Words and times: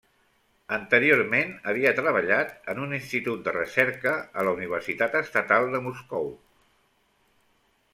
Anteriorment 0.77 1.51
havia 1.73 1.91
treballat 1.99 2.57
en 2.75 2.83
un 2.87 2.97
institut 3.01 3.45
de 3.49 3.55
recerca 3.59 4.17
a 4.41 4.49
la 4.49 4.57
Universitat 4.59 5.23
Estatal 5.25 5.75
de 5.77 5.87
Moscou. 5.91 6.31